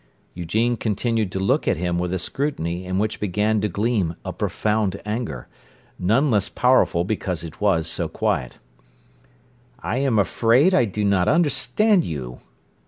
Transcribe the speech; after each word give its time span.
Eugene 0.33 0.75
continued 0.75 1.31
to 1.31 1.37
look 1.37 1.67
at 1.67 1.77
him 1.77 1.99
with 1.99 2.11
a 2.11 2.17
scrutiny 2.17 2.85
in 2.87 2.97
which 2.97 3.19
began 3.19 3.61
to 3.61 3.69
gleam 3.69 4.15
a 4.25 4.33
profound 4.33 4.99
anger, 5.05 5.47
none 5.99 6.31
less 6.31 6.49
powerful 6.49 7.03
because 7.03 7.43
it 7.43 7.61
was 7.61 7.85
so 7.85 8.07
quiet. 8.07 8.57
"I 9.77 9.97
am 9.97 10.17
afraid 10.17 10.73
I 10.73 10.85
do 10.85 11.03
not 11.05 11.27
understand 11.27 12.03
you." 12.03 12.39